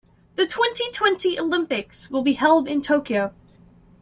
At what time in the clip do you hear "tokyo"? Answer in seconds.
2.81-3.35